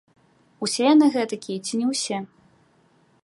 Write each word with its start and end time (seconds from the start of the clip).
Усе 0.67 0.83
яны 0.93 1.05
гэтакія 1.17 1.63
ці 1.67 1.73
не 1.81 1.85
ўсе? 1.91 2.17